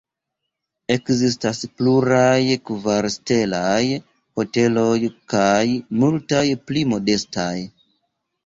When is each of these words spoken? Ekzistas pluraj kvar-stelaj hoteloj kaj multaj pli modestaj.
Ekzistas 0.93 1.59
pluraj 1.81 2.55
kvar-stelaj 2.69 3.83
hoteloj 4.41 4.97
kaj 5.35 5.63
multaj 6.01 6.45
pli 6.71 6.85
modestaj. 6.97 7.55